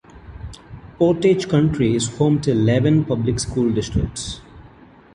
[0.97, 4.41] Portage County is home to eleven public school districts.